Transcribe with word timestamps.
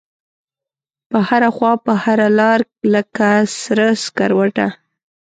په 1.09 1.17
هره 1.27 1.49
خواپه 1.57 1.91
هره 2.03 2.27
لاره 2.39 2.65
لکه 2.93 3.27
سره 3.63 3.85
سکروټه 4.03 4.67